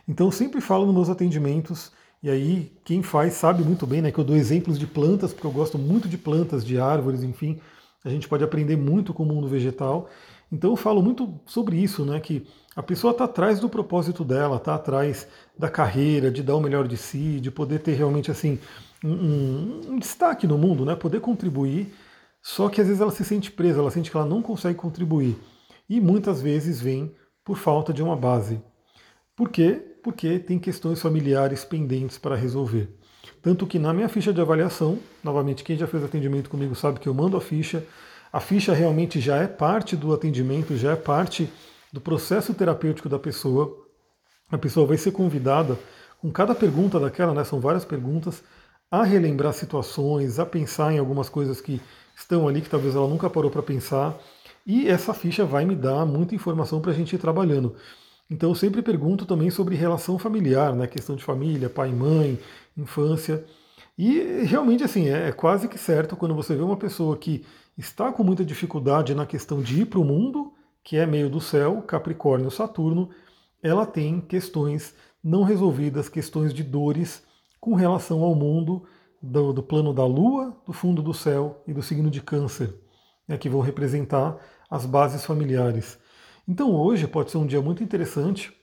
Então 0.08 0.32
sempre 0.32 0.62
falo 0.62 0.86
nos 0.86 0.96
meus 0.96 1.10
atendimentos, 1.10 1.92
e 2.22 2.30
aí 2.30 2.72
quem 2.84 3.04
faz 3.04 3.34
sabe 3.34 3.64
muito 3.64 3.86
bem 3.86 4.02
né, 4.02 4.12
que 4.12 4.20
eu 4.20 4.24
dou 4.24 4.36
exemplos 4.36 4.80
de 4.80 4.88
plantas, 4.88 5.34
porque 5.34 5.48
eu 5.48 5.52
gosto 5.52 5.78
muito 5.78 6.08
de 6.08 6.18
plantas, 6.18 6.66
de 6.66 6.80
árvores, 6.80 7.24
enfim. 7.24 7.60
A 8.04 8.10
gente 8.10 8.28
pode 8.28 8.44
aprender 8.44 8.76
muito 8.76 9.14
com 9.14 9.24
o 9.24 9.26
mundo 9.26 9.48
vegetal. 9.48 10.10
Então 10.52 10.72
eu 10.72 10.78
falo 10.78 11.02
muito 11.02 11.40
sobre 11.46 11.78
isso, 11.78 12.06
né? 12.06 12.20
Que 12.20 12.48
a 12.76 12.82
pessoa 12.82 13.12
está 13.12 13.26
atrás 13.26 13.60
do 13.60 13.68
propósito 13.68 14.24
dela, 14.24 14.58
está 14.58 14.76
atrás 14.76 15.28
da 15.58 15.70
carreira, 15.70 16.32
de 16.32 16.42
dar 16.42 16.56
o 16.56 16.62
melhor 16.62 16.88
de 16.88 16.96
si, 16.96 17.40
de 17.40 17.52
poder 17.52 17.80
ter 17.80 17.94
realmente 17.94 18.32
assim 18.32 18.60
um, 19.04 19.94
um, 19.94 20.00
destaque 20.00 20.48
no 20.48 20.58
mundo, 20.58 20.86
né? 20.86 20.96
Poder 20.96 21.20
contribuir. 21.20 21.94
Só 22.42 22.70
que 22.70 22.80
às 22.80 22.88
vezes 22.88 23.02
ela 23.02 23.12
se 23.12 23.26
sente 23.26 23.52
presa, 23.52 23.80
ela 23.80 23.92
sente 23.92 24.10
que 24.10 24.16
ela 24.16 24.26
não 24.26 24.42
consegue 24.42 24.78
contribuir. 24.78 25.38
E 25.90 26.00
muitas 26.00 26.42
vezes 26.42 26.80
vem 26.80 27.14
por 27.44 27.58
falta 27.58 27.92
de 27.92 28.02
uma 28.02 28.16
base. 28.16 28.62
Por 29.36 29.50
quê? 29.50 29.97
Porque 30.08 30.40
tem 30.40 30.58
questões 30.58 31.02
familiares 31.02 31.66
pendentes 31.66 32.18
para 32.18 32.34
resolver. 32.34 32.88
Tanto 33.42 33.68
que 33.68 33.78
na 33.78 33.94
minha 33.94 34.08
ficha 34.08 34.32
de 34.32 34.40
avaliação, 34.40 35.00
novamente, 35.22 35.66
quem 35.66 35.78
já 35.78 35.86
fez 35.86 36.02
atendimento 36.02 36.50
comigo 36.50 36.74
sabe 36.76 36.98
que 36.98 37.10
eu 37.10 37.14
mando 37.14 37.36
a 37.36 37.42
ficha 37.42 37.84
a 38.32 38.40
ficha 38.40 38.74
realmente 38.74 39.20
já 39.20 39.36
é 39.36 39.48
parte 39.48 39.98
do 39.98 40.14
atendimento, 40.14 40.78
já 40.78 40.94
é 40.94 40.96
parte 40.96 41.52
do 41.92 42.00
processo 42.00 42.54
terapêutico 42.54 43.10
da 43.10 43.20
pessoa. 43.20 43.86
A 44.50 44.58
pessoa 44.58 44.88
vai 44.88 44.96
ser 44.96 45.12
convidada, 45.12 45.78
com 46.22 46.32
cada 46.32 46.56
pergunta 46.56 47.02
daquela, 47.02 47.34
né, 47.34 47.44
são 47.44 47.60
várias 47.60 47.84
perguntas, 47.84 48.42
a 48.90 49.04
relembrar 49.04 49.52
situações, 49.52 50.40
a 50.40 50.46
pensar 50.46 50.94
em 50.94 51.00
algumas 51.00 51.28
coisas 51.28 51.60
que 51.60 51.82
estão 52.16 52.48
ali 52.48 52.62
que 52.62 52.70
talvez 52.70 52.96
ela 52.96 53.10
nunca 53.10 53.30
parou 53.30 53.52
para 53.52 53.62
pensar. 53.62 54.18
E 54.66 54.88
essa 54.88 55.14
ficha 55.14 55.44
vai 55.44 55.66
me 55.66 55.76
dar 55.76 56.06
muita 56.06 56.34
informação 56.34 56.80
para 56.80 56.92
a 56.92 56.96
gente 56.96 57.14
ir 57.14 57.20
trabalhando. 57.20 57.76
Então 58.30 58.50
eu 58.50 58.56
sempre 58.56 58.82
pergunto 58.82 59.26
também 59.26 59.50
sobre 59.50 59.76
relação 59.76 60.20
familiar, 60.20 60.76
né, 60.76 60.86
questão 60.88 61.16
de 61.16 61.24
família, 61.24 61.70
pai, 61.70 61.92
mãe, 61.92 62.38
infância. 62.78 63.46
E 63.98 64.44
realmente 64.44 64.84
assim, 64.84 65.08
é, 65.08 65.30
é 65.30 65.32
quase 65.32 65.68
que 65.68 65.78
certo 65.78 66.16
quando 66.16 66.36
você 66.36 66.56
vê 66.56 66.62
uma 66.62 66.78
pessoa 66.78 67.18
que 67.18 67.46
está 67.78 68.12
com 68.12 68.24
muita 68.24 68.44
dificuldade 68.44 69.16
na 69.16 69.26
questão 69.26 69.62
de 69.62 69.82
ir 69.82 69.86
para 69.86 70.00
o 70.00 70.06
mundo, 70.06 70.54
que 70.84 70.98
é 70.98 71.06
meio 71.06 71.30
do 71.30 71.40
céu, 71.40 71.82
Capricórnio, 71.82 72.52
Saturno, 72.52 73.10
ela 73.62 73.86
tem 73.86 74.22
questões 74.22 74.94
não 75.24 75.44
resolvidas, 75.44 76.10
questões 76.10 76.54
de 76.54 76.64
dores 76.64 77.24
com 77.60 77.76
relação 77.76 78.24
ao 78.24 78.36
mundo 78.36 78.84
do, 79.22 79.52
do 79.52 79.64
plano 79.64 79.94
da 79.94 80.06
Lua, 80.06 80.56
do 80.66 80.74
fundo 80.74 81.02
do 81.02 81.14
céu 81.14 81.62
e 81.68 81.74
do 81.74 81.82
signo 81.82 82.10
de 82.10 82.22
Câncer, 82.22 82.74
né, 83.28 83.38
que 83.38 83.50
vão 83.50 83.62
representar 83.62 84.38
as 84.70 84.86
bases 84.86 85.26
familiares. 85.26 85.98
Então 86.48 86.74
hoje 86.74 87.08
pode 87.08 87.30
ser 87.30 87.38
um 87.38 87.46
dia 87.46 87.62
muito 87.62 87.84
interessante. 87.84 88.54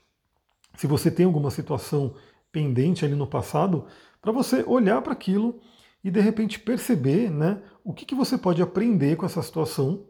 Se 0.76 0.86
você 0.86 1.10
tem 1.10 1.26
alguma 1.26 1.50
situação 1.50 2.14
pendente 2.50 3.04
ali 3.04 3.14
no 3.14 3.26
passado, 3.26 3.86
para 4.22 4.32
você 4.32 4.64
olhar 4.66 5.02
para 5.02 5.12
aquilo 5.12 5.60
e 6.02 6.10
de 6.10 6.20
repente 6.20 6.58
perceber 6.58 7.30
né, 7.30 7.62
o 7.82 7.92
que, 7.92 8.04
que 8.04 8.14
você 8.14 8.38
pode 8.38 8.62
aprender 8.62 9.16
com 9.16 9.26
essa 9.26 9.42
situação, 9.42 10.06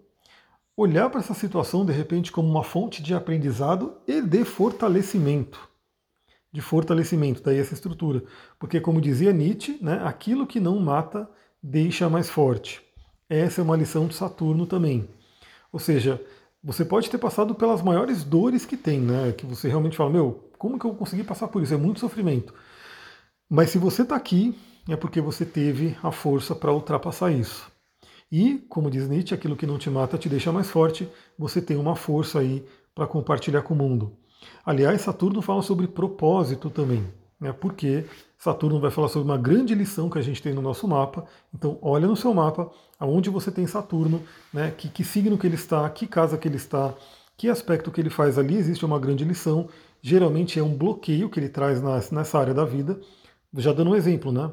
olhar 0.76 1.10
para 1.10 1.20
essa 1.20 1.34
situação 1.34 1.84
de 1.84 1.92
repente 1.92 2.30
como 2.30 2.48
uma 2.48 2.62
fonte 2.62 3.02
de 3.02 3.14
aprendizado 3.14 3.96
e 4.06 4.20
de 4.20 4.44
fortalecimento. 4.44 5.68
De 6.52 6.60
fortalecimento, 6.60 7.42
daí 7.42 7.58
essa 7.58 7.74
estrutura. 7.74 8.22
Porque, 8.58 8.80
como 8.80 9.00
dizia 9.00 9.32
Nietzsche, 9.32 9.78
né, 9.80 10.00
aquilo 10.04 10.46
que 10.46 10.60
não 10.60 10.78
mata 10.78 11.28
deixa 11.60 12.08
mais 12.08 12.30
forte. 12.30 12.82
Essa 13.28 13.60
é 13.60 13.64
uma 13.64 13.76
lição 13.76 14.06
de 14.06 14.14
Saturno 14.14 14.66
também. 14.66 15.08
Ou 15.72 15.80
seja, 15.80 16.20
você 16.64 16.82
pode 16.82 17.10
ter 17.10 17.18
passado 17.18 17.54
pelas 17.54 17.82
maiores 17.82 18.24
dores 18.24 18.64
que 18.64 18.76
tem, 18.76 18.98
né? 18.98 19.32
Que 19.32 19.44
você 19.44 19.68
realmente 19.68 19.98
fala, 19.98 20.08
meu, 20.08 20.50
como 20.56 20.78
que 20.78 20.86
eu 20.86 20.94
consegui 20.94 21.22
passar 21.22 21.48
por 21.48 21.62
isso? 21.62 21.74
É 21.74 21.76
muito 21.76 22.00
sofrimento. 22.00 22.54
Mas 23.50 23.68
se 23.68 23.76
você 23.76 24.00
está 24.00 24.16
aqui, 24.16 24.58
é 24.88 24.96
porque 24.96 25.20
você 25.20 25.44
teve 25.44 25.94
a 26.02 26.10
força 26.10 26.54
para 26.54 26.72
ultrapassar 26.72 27.30
isso. 27.30 27.70
E, 28.32 28.64
como 28.68 28.90
diz 28.90 29.06
Nietzsche, 29.06 29.34
aquilo 29.34 29.56
que 29.56 29.66
não 29.66 29.78
te 29.78 29.90
mata 29.90 30.16
te 30.16 30.28
deixa 30.28 30.50
mais 30.50 30.70
forte, 30.70 31.06
você 31.38 31.60
tem 31.60 31.76
uma 31.76 31.94
força 31.94 32.38
aí 32.40 32.64
para 32.94 33.06
compartilhar 33.06 33.60
com 33.62 33.74
o 33.74 33.76
mundo. 33.76 34.16
Aliás, 34.64 35.02
Saturno 35.02 35.42
fala 35.42 35.60
sobre 35.60 35.86
propósito 35.86 36.70
também, 36.70 37.04
né? 37.44 37.52
porque 37.52 38.06
Saturno 38.38 38.80
vai 38.80 38.90
falar 38.90 39.08
sobre 39.08 39.30
uma 39.30 39.36
grande 39.36 39.74
lição 39.74 40.08
que 40.08 40.18
a 40.18 40.22
gente 40.22 40.42
tem 40.42 40.54
no 40.54 40.62
nosso 40.62 40.88
mapa. 40.88 41.26
Então, 41.54 41.78
olha 41.82 42.08
no 42.08 42.16
seu 42.16 42.32
mapa 42.32 42.70
aonde 42.98 43.28
você 43.28 43.50
tem 43.50 43.66
Saturno, 43.66 44.22
né? 44.52 44.72
que, 44.76 44.88
que 44.88 45.04
signo 45.04 45.36
que 45.36 45.46
ele 45.46 45.54
está, 45.54 45.88
que 45.90 46.06
casa 46.06 46.38
que 46.38 46.48
ele 46.48 46.56
está, 46.56 46.94
que 47.36 47.50
aspecto 47.50 47.90
que 47.90 48.00
ele 48.00 48.08
faz 48.08 48.38
ali. 48.38 48.56
Existe 48.56 48.84
uma 48.84 48.98
grande 48.98 49.24
lição. 49.24 49.68
Geralmente 50.00 50.58
é 50.58 50.62
um 50.62 50.74
bloqueio 50.74 51.28
que 51.28 51.38
ele 51.38 51.50
traz 51.50 51.82
nessa 52.10 52.38
área 52.38 52.54
da 52.54 52.64
vida. 52.64 52.98
Já 53.56 53.74
dando 53.74 53.90
um 53.90 53.96
exemplo, 53.96 54.32
né? 54.32 54.50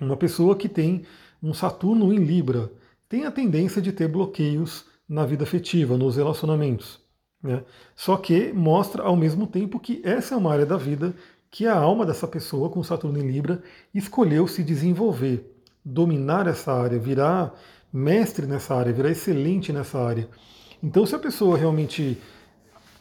Uma 0.00 0.16
pessoa 0.16 0.56
que 0.56 0.68
tem 0.68 1.04
um 1.40 1.54
Saturno 1.54 2.12
em 2.12 2.18
Libra 2.18 2.72
tem 3.08 3.24
a 3.24 3.30
tendência 3.30 3.80
de 3.80 3.92
ter 3.92 4.08
bloqueios 4.08 4.84
na 5.08 5.24
vida 5.24 5.44
afetiva, 5.44 5.96
nos 5.96 6.16
relacionamentos. 6.16 7.00
Né? 7.42 7.62
Só 7.96 8.16
que 8.16 8.52
mostra 8.52 9.02
ao 9.02 9.16
mesmo 9.16 9.46
tempo 9.46 9.80
que 9.80 10.00
essa 10.04 10.34
é 10.34 10.38
uma 10.38 10.52
área 10.52 10.66
da 10.66 10.76
vida 10.76 11.14
que 11.50 11.66
a 11.66 11.76
alma 11.76 12.06
dessa 12.06 12.28
pessoa, 12.28 12.70
com 12.70 12.82
Saturno 12.82 13.18
em 13.18 13.26
Libra, 13.26 13.62
escolheu 13.92 14.46
se 14.46 14.62
desenvolver, 14.62 15.52
dominar 15.84 16.46
essa 16.46 16.72
área, 16.72 16.98
virar 16.98 17.54
mestre 17.92 18.46
nessa 18.46 18.74
área, 18.74 18.92
virar 18.92 19.10
excelente 19.10 19.72
nessa 19.72 19.98
área. 19.98 20.28
Então, 20.82 21.04
se 21.04 21.14
a 21.14 21.18
pessoa 21.18 21.58
realmente 21.58 22.16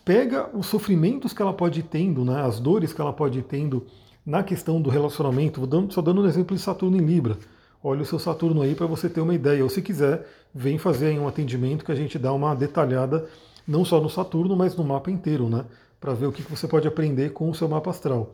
pega 0.04 0.50
os 0.58 0.66
sofrimentos 0.66 1.34
que 1.34 1.42
ela 1.42 1.54
pode 1.54 1.82
ir 1.82 1.84
tendo, 1.84 2.26
né, 2.26 2.42
as 2.42 2.60
dores 2.60 2.92
que 2.92 3.00
ela 3.00 3.14
pode 3.14 3.40
ir 3.40 3.44
tendo 3.44 3.86
na 4.26 4.42
questão 4.42 4.82
do 4.82 4.90
relacionamento, 4.90 5.66
dando, 5.68 5.94
só 5.94 6.02
dando 6.02 6.22
um 6.22 6.26
exemplo 6.26 6.56
de 6.56 6.62
Saturno 6.62 6.98
em 6.98 7.06
Libra. 7.06 7.38
Olha 7.84 8.02
o 8.02 8.06
seu 8.06 8.20
Saturno 8.20 8.62
aí 8.62 8.76
para 8.76 8.88
você 8.88 9.08
ter 9.08 9.22
uma 9.22 9.34
ideia. 9.34 9.64
Ou 9.64 9.70
se 9.70 9.82
quiser, 9.82 10.28
vem 10.54 10.78
fazer 10.78 11.08
aí 11.08 11.20
um 11.20 11.28
atendimento 11.28 11.86
que 11.86 11.92
a 11.92 11.96
gente 11.96 12.20
dá 12.20 12.34
uma 12.34 12.56
detalhada, 12.56 13.30
não 13.68 13.86
só 13.86 14.02
no 14.02 14.10
Saturno, 14.10 14.56
mas 14.56 14.76
no 14.76 14.84
mapa 14.84 15.10
inteiro, 15.10 15.48
né? 15.48 15.66
Para 16.00 16.14
ver 16.14 16.28
o 16.28 16.32
que 16.32 16.42
você 16.44 16.68
pode 16.68 16.88
aprender 16.88 17.32
com 17.32 17.50
o 17.50 17.56
seu 17.56 17.68
mapa 17.68 17.90
astral. 17.90 18.34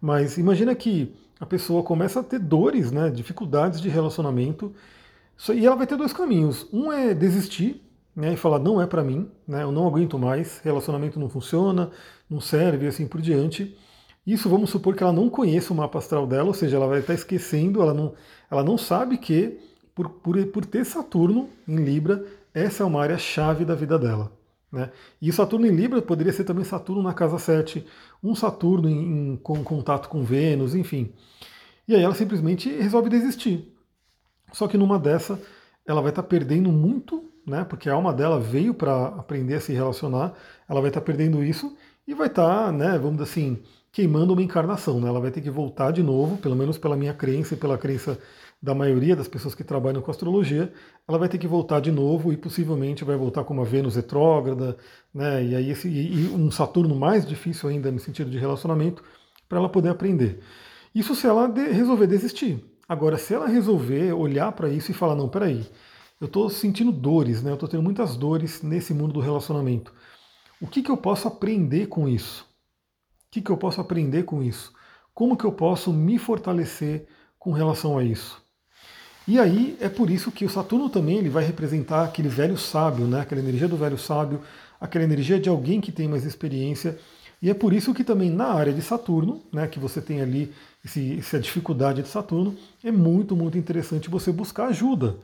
Mas 0.00 0.38
imagina 0.38 0.74
que 0.74 1.14
a 1.40 1.46
pessoa 1.46 1.82
começa 1.82 2.20
a 2.20 2.22
ter 2.22 2.38
dores, 2.38 2.92
né, 2.92 3.10
dificuldades 3.10 3.80
de 3.80 3.88
relacionamento, 3.88 4.72
e 5.54 5.66
ela 5.66 5.76
vai 5.76 5.86
ter 5.86 5.96
dois 5.96 6.12
caminhos. 6.12 6.66
Um 6.72 6.92
é 6.92 7.14
desistir 7.14 7.82
né, 8.14 8.34
e 8.34 8.36
falar 8.36 8.58
não 8.58 8.80
é 8.80 8.86
para 8.86 9.02
mim, 9.02 9.30
né, 9.48 9.62
eu 9.62 9.72
não 9.72 9.86
aguento 9.86 10.18
mais, 10.18 10.60
relacionamento 10.62 11.18
não 11.18 11.28
funciona, 11.28 11.90
não 12.28 12.40
serve, 12.40 12.84
e 12.84 12.88
assim 12.88 13.06
por 13.06 13.20
diante. 13.20 13.76
Isso 14.26 14.48
vamos 14.48 14.70
supor 14.70 14.94
que 14.94 15.02
ela 15.02 15.12
não 15.12 15.30
conheça 15.30 15.72
o 15.72 15.76
mapa 15.76 15.98
astral 15.98 16.26
dela, 16.26 16.48
ou 16.48 16.54
seja, 16.54 16.76
ela 16.76 16.86
vai 16.86 17.00
estar 17.00 17.14
esquecendo, 17.14 17.80
ela 17.80 17.94
não, 17.94 18.12
ela 18.50 18.62
não 18.62 18.76
sabe 18.76 19.16
que, 19.16 19.58
por, 19.94 20.10
por, 20.10 20.44
por 20.46 20.66
ter 20.66 20.84
Saturno 20.84 21.48
em 21.66 21.76
Libra, 21.76 22.24
essa 22.52 22.82
é 22.82 22.86
uma 22.86 23.02
área 23.02 23.16
chave 23.16 23.64
da 23.64 23.74
vida 23.74 23.98
dela. 23.98 24.30
Né? 24.72 24.90
E 25.20 25.32
Saturno 25.32 25.66
em 25.66 25.74
Libra 25.74 26.00
poderia 26.00 26.32
ser 26.32 26.44
também 26.44 26.64
Saturno 26.64 27.02
na 27.02 27.12
casa 27.12 27.38
7, 27.38 27.84
um 28.22 28.34
Saturno 28.34 28.88
em, 28.88 29.32
em 29.32 29.36
com 29.36 29.62
contato 29.64 30.08
com 30.08 30.22
Vênus, 30.22 30.74
enfim. 30.74 31.12
E 31.88 31.94
aí 31.94 32.02
ela 32.02 32.14
simplesmente 32.14 32.70
resolve 32.70 33.08
desistir. 33.08 33.74
Só 34.52 34.68
que 34.68 34.78
numa 34.78 34.98
dessa, 34.98 35.40
ela 35.86 36.00
vai 36.00 36.10
estar 36.10 36.22
perdendo 36.22 36.70
muito, 36.70 37.24
né? 37.46 37.64
porque 37.64 37.88
a 37.88 37.94
alma 37.94 38.12
dela 38.12 38.38
veio 38.38 38.72
para 38.72 39.06
aprender 39.06 39.54
a 39.54 39.60
se 39.60 39.72
relacionar, 39.72 40.34
ela 40.68 40.80
vai 40.80 40.90
estar 40.90 41.00
perdendo 41.00 41.42
isso 41.42 41.76
e 42.06 42.14
vai 42.14 42.28
estar, 42.28 42.72
né, 42.72 42.98
vamos 42.98 43.18
dizer 43.18 43.30
assim, 43.30 43.58
queimando 43.92 44.32
uma 44.32 44.42
encarnação. 44.42 45.00
Né? 45.00 45.08
Ela 45.08 45.20
vai 45.20 45.30
ter 45.30 45.40
que 45.40 45.50
voltar 45.50 45.90
de 45.90 46.02
novo, 46.02 46.36
pelo 46.38 46.56
menos 46.56 46.78
pela 46.78 46.96
minha 46.96 47.14
crença 47.14 47.54
e 47.54 47.56
pela 47.56 47.78
crença 47.78 48.18
da 48.62 48.74
maioria 48.74 49.16
das 49.16 49.28
pessoas 49.28 49.54
que 49.54 49.64
trabalham 49.64 50.02
com 50.02 50.10
astrologia, 50.10 50.72
ela 51.08 51.18
vai 51.18 51.28
ter 51.28 51.38
que 51.38 51.48
voltar 51.48 51.80
de 51.80 51.90
novo 51.90 52.32
e 52.32 52.36
possivelmente 52.36 53.04
vai 53.04 53.16
voltar 53.16 53.44
com 53.44 53.54
uma 53.54 53.64
Vênus 53.64 53.96
retrógrada, 53.96 54.76
né? 55.14 55.42
E 55.44 55.56
aí 55.56 55.70
esse, 55.70 55.88
e 55.88 56.28
um 56.28 56.50
Saturno 56.50 56.94
mais 56.94 57.26
difícil 57.26 57.68
ainda 57.70 57.90
no 57.90 57.98
sentido 57.98 58.30
de 58.30 58.38
relacionamento 58.38 59.02
para 59.48 59.58
ela 59.58 59.68
poder 59.68 59.88
aprender. 59.88 60.40
Isso 60.94 61.14
se 61.14 61.26
ela 61.26 61.46
de, 61.46 61.68
resolver 61.68 62.06
desistir. 62.06 62.62
Agora, 62.88 63.16
se 63.16 63.32
ela 63.32 63.46
resolver 63.46 64.12
olhar 64.12 64.52
para 64.52 64.68
isso 64.68 64.90
e 64.90 64.94
falar 64.94 65.14
não, 65.14 65.28
peraí, 65.28 65.66
eu 66.20 66.26
estou 66.26 66.50
sentindo 66.50 66.92
dores, 66.92 67.42
né? 67.42 67.50
Eu 67.50 67.54
estou 67.54 67.68
tendo 67.68 67.82
muitas 67.82 68.16
dores 68.16 68.62
nesse 68.62 68.92
mundo 68.92 69.14
do 69.14 69.20
relacionamento. 69.20 69.92
O 70.60 70.66
que, 70.66 70.82
que 70.82 70.90
eu 70.90 70.96
posso 70.96 71.26
aprender 71.26 71.86
com 71.86 72.06
isso? 72.08 72.42
O 73.26 73.30
que, 73.30 73.40
que 73.40 73.50
eu 73.50 73.56
posso 73.56 73.80
aprender 73.80 74.24
com 74.24 74.42
isso? 74.42 74.72
Como 75.14 75.36
que 75.36 75.44
eu 75.44 75.52
posso 75.52 75.92
me 75.92 76.18
fortalecer 76.18 77.06
com 77.38 77.52
relação 77.52 77.96
a 77.96 78.04
isso? 78.04 78.39
E 79.30 79.38
aí 79.38 79.76
é 79.80 79.88
por 79.88 80.10
isso 80.10 80.32
que 80.32 80.44
o 80.44 80.50
Saturno 80.50 80.90
também 80.90 81.18
ele 81.18 81.28
vai 81.28 81.44
representar 81.44 82.02
aquele 82.02 82.28
velho 82.28 82.58
sábio, 82.58 83.06
né? 83.06 83.20
aquela 83.20 83.40
energia 83.40 83.68
do 83.68 83.76
velho 83.76 83.96
sábio, 83.96 84.40
aquela 84.80 85.04
energia 85.04 85.38
de 85.38 85.48
alguém 85.48 85.80
que 85.80 85.92
tem 85.92 86.08
mais 86.08 86.24
experiência. 86.24 86.98
E 87.40 87.48
é 87.48 87.54
por 87.54 87.72
isso 87.72 87.94
que 87.94 88.02
também 88.02 88.28
na 88.28 88.46
área 88.46 88.72
de 88.72 88.82
Saturno, 88.82 89.40
né, 89.52 89.68
que 89.68 89.78
você 89.78 90.00
tem 90.00 90.20
ali 90.20 90.52
esse, 90.84 91.16
essa 91.16 91.38
dificuldade 91.38 92.02
de 92.02 92.08
Saturno, 92.08 92.56
é 92.82 92.90
muito, 92.90 93.36
muito 93.36 93.56
interessante 93.56 94.10
você 94.10 94.32
buscar 94.32 94.66
ajuda. 94.66 95.14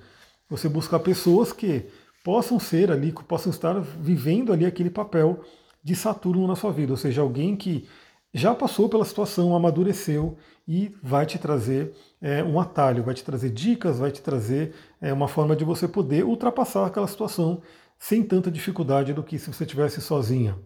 Você 0.48 0.68
buscar 0.68 1.00
pessoas 1.00 1.52
que 1.52 1.82
possam 2.22 2.60
ser 2.60 2.92
ali, 2.92 3.10
que 3.10 3.24
possam 3.24 3.50
estar 3.50 3.74
vivendo 3.80 4.52
ali 4.52 4.66
aquele 4.66 4.88
papel 4.88 5.44
de 5.82 5.96
Saturno 5.96 6.46
na 6.46 6.54
sua 6.54 6.70
vida, 6.70 6.92
ou 6.92 6.96
seja, 6.96 7.22
alguém 7.22 7.56
que 7.56 7.88
já 8.36 8.54
passou 8.54 8.86
pela 8.86 9.04
situação, 9.04 9.56
amadureceu 9.56 10.36
e 10.68 10.94
vai 11.02 11.24
te 11.24 11.38
trazer 11.38 11.94
é, 12.20 12.44
um 12.44 12.60
atalho, 12.60 13.02
vai 13.02 13.14
te 13.14 13.24
trazer 13.24 13.48
dicas, 13.48 13.98
vai 13.98 14.10
te 14.10 14.20
trazer 14.20 14.74
é, 15.00 15.10
uma 15.10 15.26
forma 15.26 15.56
de 15.56 15.64
você 15.64 15.88
poder 15.88 16.22
ultrapassar 16.22 16.84
aquela 16.84 17.06
situação 17.06 17.62
sem 17.98 18.22
tanta 18.22 18.50
dificuldade 18.50 19.14
do 19.14 19.22
que 19.22 19.38
se 19.38 19.50
você 19.50 19.64
estivesse 19.64 20.02
sozinha. 20.02 20.58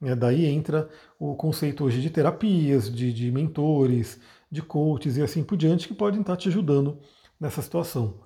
É, 0.00 0.14
daí 0.16 0.46
entra 0.46 0.88
o 1.18 1.34
conceito 1.34 1.84
hoje 1.84 2.00
de 2.00 2.08
terapias, 2.08 2.90
de, 2.90 3.12
de 3.12 3.30
mentores, 3.30 4.18
de 4.50 4.62
coaches 4.62 5.18
e 5.18 5.22
assim 5.22 5.44
por 5.44 5.58
diante 5.58 5.86
que 5.86 5.92
podem 5.92 6.22
estar 6.22 6.36
te 6.36 6.48
ajudando 6.48 6.98
nessa 7.38 7.60
situação. 7.60 8.20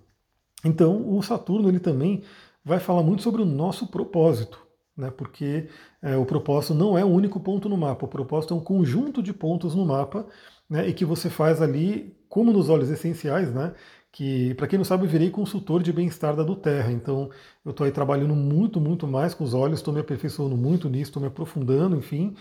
Então, 0.65 1.13
o 1.13 1.21
Saturno 1.25 1.69
ele 1.69 1.81
também 1.81 2.23
vai 2.65 2.79
falar 2.79 3.03
muito 3.03 3.25
sobre 3.25 3.43
o 3.43 3.47
nosso 3.47 3.89
propósito 3.89 4.65
né, 4.97 5.11
porque 5.11 5.69
é, 6.03 6.17
o 6.17 6.25
propósito 6.25 6.75
não 6.75 6.97
é 6.97 7.05
o 7.05 7.09
único 7.09 7.41
ponto 7.41 7.69
no 7.69 7.77
mapa, 7.77 8.05
o 8.05 8.09
propósito 8.09 8.55
é 8.55 8.57
um 8.57 8.61
conjunto 8.61 9.23
de 9.23 9.33
pontos 9.33 9.75
no 9.75 9.85
mapa 9.85 10.27
né, 10.69 10.89
e 10.89 10.93
que 10.93 11.05
você 11.05 11.31
faz 11.31 11.63
ali, 11.63 12.17
como 12.29 12.53
nos 12.53 12.69
olhos 12.69 12.91
essenciais, 12.91 13.53
né, 13.53 13.75
que, 14.13 14.55
para 14.55 14.67
quem 14.67 14.79
não 14.79 14.85
sabe, 14.85 15.05
eu 15.05 15.11
virei 15.11 15.31
consultor 15.31 15.83
de 15.83 15.93
bem-estar 15.93 16.37
da 16.37 16.45
Terra, 16.57 16.93
então 16.93 17.31
eu 17.65 17.71
estou 17.71 17.87
aí 17.87 17.91
trabalhando 17.91 18.35
muito, 18.35 18.79
muito 18.79 19.07
mais 19.07 19.33
com 19.33 19.43
os 19.43 19.55
olhos, 19.55 19.79
estou 19.79 19.95
me 19.95 20.01
aperfeiçoando 20.01 20.57
muito 20.57 20.89
nisso, 20.91 21.11
estou 21.11 21.23
me 21.23 21.29
aprofundando, 21.29 21.97
enfim, 21.97 22.35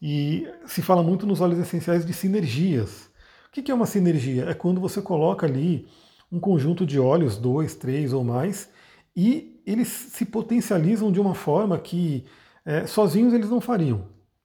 e 0.00 0.48
se 0.66 0.80
fala 0.80 1.02
muito 1.02 1.26
nos 1.26 1.40
olhos 1.40 1.58
essenciais 1.58 2.04
de 2.04 2.14
sinergias. 2.14 3.10
O 3.48 3.52
que 3.52 3.70
é 3.70 3.74
uma 3.74 3.86
sinergia? 3.86 4.46
É 4.48 4.54
quando 4.54 4.80
você 4.80 5.02
coloca 5.02 5.46
ali 5.46 5.86
um 6.30 6.40
conjunto 6.40 6.86
de 6.86 6.98
olhos, 6.98 7.36
dois, 7.36 7.74
três 7.74 8.14
ou 8.14 8.24
mais, 8.24 8.70
e 9.14 9.51
eles 9.66 9.88
se 9.88 10.24
potencializam 10.24 11.12
de 11.12 11.20
uma 11.20 11.34
forma 11.34 11.78
que 11.78 12.24
é, 12.64 12.86
sozinhos 12.86 13.32
eles 13.32 13.50
não 13.50 13.60
fariam. 13.60 14.02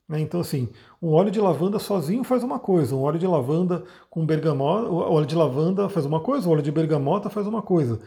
Né? 0.07 0.19
Então, 0.19 0.39
assim, 0.39 0.69
um 1.01 1.09
óleo 1.09 1.31
de 1.31 1.39
lavanda 1.39 1.79
sozinho 1.79 2.23
faz 2.23 2.43
uma 2.43 2.59
coisa, 2.59 2.95
um 2.95 3.01
óleo 3.01 3.19
de 3.19 3.27
lavanda 3.27 3.83
com 4.09 4.25
bergamota, 4.25 4.89
o 4.89 4.95
óleo 4.95 5.25
de 5.25 5.35
lavanda 5.35 5.89
faz 5.89 6.05
uma 6.05 6.19
coisa, 6.19 6.47
o 6.47 6.51
óleo 6.51 6.61
de 6.61 6.71
bergamota 6.71 7.29
faz 7.29 7.45
uma 7.45 7.61
coisa. 7.61 7.99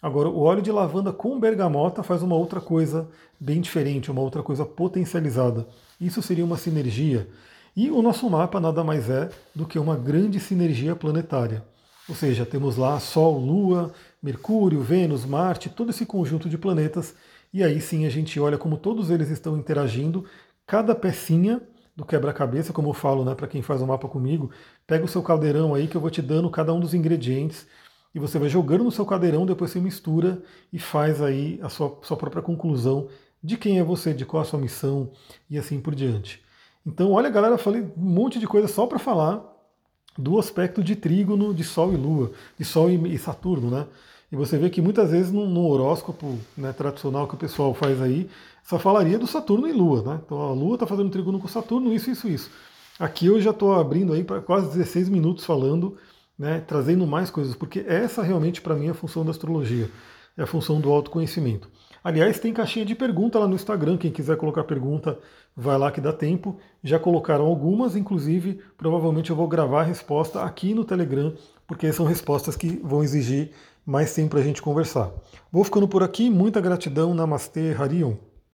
Agora, 0.00 0.28
o 0.28 0.40
óleo 0.40 0.62
de 0.62 0.72
lavanda 0.72 1.12
com 1.12 1.38
bergamota 1.38 2.02
faz 2.02 2.22
uma 2.22 2.34
outra 2.34 2.60
coisa 2.60 3.08
bem 3.38 3.60
diferente, 3.60 4.10
uma 4.10 4.20
outra 4.20 4.42
coisa 4.42 4.64
potencializada. 4.66 5.66
Isso 6.00 6.20
seria 6.20 6.44
uma 6.44 6.56
sinergia. 6.56 7.28
E 7.76 7.88
o 7.90 8.02
nosso 8.02 8.28
mapa 8.28 8.58
nada 8.58 8.82
mais 8.82 9.08
é 9.08 9.30
do 9.54 9.64
que 9.64 9.78
uma 9.78 9.96
grande 9.96 10.40
sinergia 10.40 10.96
planetária. 10.96 11.64
Ou 12.08 12.16
seja, 12.16 12.44
temos 12.44 12.76
lá 12.76 12.98
Sol, 12.98 13.38
Lua, 13.38 13.92
Mercúrio, 14.22 14.80
Vênus, 14.80 15.24
Marte, 15.24 15.68
todo 15.68 15.90
esse 15.90 16.06
conjunto 16.06 16.48
de 16.48 16.56
planetas, 16.56 17.14
e 17.52 17.62
aí 17.62 17.80
sim 17.80 18.06
a 18.06 18.10
gente 18.10 18.38
olha 18.38 18.56
como 18.56 18.76
todos 18.76 19.10
eles 19.10 19.28
estão 19.30 19.56
interagindo, 19.56 20.24
cada 20.66 20.94
pecinha 20.94 21.60
do 21.96 22.04
quebra-cabeça, 22.04 22.72
como 22.72 22.88
eu 22.90 22.94
falo 22.94 23.24
né, 23.24 23.34
para 23.34 23.46
quem 23.46 23.60
faz 23.62 23.82
o 23.82 23.86
mapa 23.86 24.08
comigo. 24.08 24.50
Pega 24.86 25.04
o 25.04 25.08
seu 25.08 25.22
caldeirão 25.22 25.74
aí 25.74 25.86
que 25.86 25.96
eu 25.96 26.00
vou 26.00 26.10
te 26.10 26.22
dando 26.22 26.48
cada 26.50 26.72
um 26.72 26.80
dos 26.80 26.94
ingredientes 26.94 27.66
e 28.14 28.18
você 28.18 28.38
vai 28.38 28.48
jogando 28.48 28.84
no 28.84 28.90
seu 28.90 29.04
caldeirão, 29.04 29.44
depois 29.44 29.70
você 29.70 29.80
mistura 29.80 30.42
e 30.72 30.78
faz 30.78 31.20
aí 31.20 31.58
a 31.62 31.68
sua, 31.68 31.98
sua 32.02 32.16
própria 32.16 32.42
conclusão 32.42 33.08
de 33.42 33.56
quem 33.56 33.78
é 33.78 33.84
você, 33.84 34.14
de 34.14 34.24
qual 34.24 34.42
a 34.42 34.46
sua 34.46 34.58
missão 34.58 35.10
e 35.50 35.58
assim 35.58 35.80
por 35.80 35.94
diante. 35.94 36.42
Então, 36.86 37.12
olha, 37.12 37.28
galera, 37.28 37.58
falei 37.58 37.82
um 37.82 37.92
monte 37.96 38.38
de 38.38 38.46
coisa 38.46 38.68
só 38.68 38.86
para 38.86 38.98
falar 38.98 39.44
do 40.16 40.38
aspecto 40.38 40.82
de 40.82 40.94
trígono 40.94 41.54
de 41.54 41.64
Sol 41.64 41.92
e 41.92 41.96
Lua, 41.96 42.32
de 42.58 42.64
Sol 42.64 42.90
e 42.90 43.18
Saturno, 43.18 43.70
né? 43.70 43.86
E 44.32 44.36
você 44.36 44.56
vê 44.56 44.70
que 44.70 44.80
muitas 44.80 45.10
vezes 45.10 45.30
no, 45.30 45.46
no 45.46 45.68
horóscopo 45.68 46.38
né, 46.56 46.72
tradicional 46.72 47.28
que 47.28 47.34
o 47.34 47.38
pessoal 47.38 47.74
faz 47.74 48.00
aí, 48.00 48.30
só 48.64 48.78
falaria 48.78 49.18
do 49.18 49.26
Saturno 49.26 49.68
e 49.68 49.72
Lua, 49.72 50.02
né? 50.02 50.20
Então 50.24 50.40
a 50.40 50.52
Lua 50.52 50.74
está 50.74 50.86
fazendo 50.86 51.10
trígono 51.10 51.38
com 51.38 51.46
Saturno, 51.46 51.92
isso, 51.92 52.10
isso, 52.10 52.26
isso. 52.26 52.50
Aqui 52.98 53.26
eu 53.26 53.38
já 53.40 53.50
estou 53.50 53.74
abrindo 53.74 54.14
aí 54.14 54.24
para 54.24 54.40
quase 54.40 54.68
16 54.68 55.10
minutos 55.10 55.44
falando, 55.44 55.98
né, 56.38 56.62
trazendo 56.66 57.06
mais 57.06 57.30
coisas, 57.30 57.54
porque 57.54 57.84
essa 57.86 58.22
realmente 58.22 58.62
para 58.62 58.74
mim 58.74 58.86
é 58.86 58.90
a 58.90 58.94
função 58.94 59.22
da 59.22 59.30
astrologia, 59.30 59.90
é 60.36 60.42
a 60.42 60.46
função 60.46 60.80
do 60.80 60.90
autoconhecimento. 60.90 61.68
Aliás, 62.02 62.40
tem 62.40 62.52
caixinha 62.52 62.84
de 62.84 62.94
pergunta 62.94 63.38
lá 63.38 63.46
no 63.46 63.54
Instagram, 63.54 63.98
quem 63.98 64.10
quiser 64.10 64.36
colocar 64.36 64.64
pergunta, 64.64 65.18
vai 65.54 65.78
lá 65.78 65.92
que 65.92 66.00
dá 66.00 66.12
tempo. 66.12 66.58
Já 66.82 66.98
colocaram 66.98 67.44
algumas, 67.44 67.94
inclusive, 67.94 68.60
provavelmente 68.76 69.30
eu 69.30 69.36
vou 69.36 69.46
gravar 69.46 69.82
a 69.82 69.84
resposta 69.84 70.42
aqui 70.42 70.74
no 70.74 70.84
Telegram, 70.84 71.34
porque 71.66 71.92
são 71.92 72.06
respostas 72.06 72.56
que 72.56 72.80
vão 72.82 73.04
exigir 73.04 73.52
mais 73.84 74.14
tempo 74.14 74.30
para 74.30 74.40
a 74.40 74.44
gente 74.44 74.62
conversar. 74.62 75.10
Vou 75.50 75.64
ficando 75.64 75.88
por 75.88 76.02
aqui, 76.02 76.30
muita 76.30 76.60
gratidão, 76.60 77.14
Namastê, 77.14 77.74
Harion. 77.78 78.14